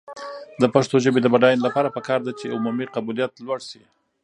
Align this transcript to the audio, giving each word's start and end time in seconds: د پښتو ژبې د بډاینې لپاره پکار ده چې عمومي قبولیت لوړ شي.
د 0.61 0.63
پښتو 0.73 0.95
ژبې 1.03 1.19
د 1.21 1.27
بډاینې 1.33 1.63
لپاره 1.67 1.93
پکار 1.97 2.19
ده 2.27 2.31
چې 2.39 2.53
عمومي 2.55 2.85
قبولیت 2.95 3.31
لوړ 3.45 3.59
شي. 3.69 3.81